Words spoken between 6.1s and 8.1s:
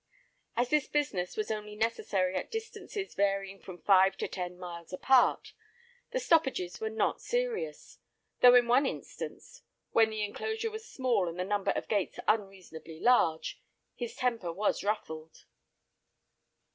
stoppages were not serious;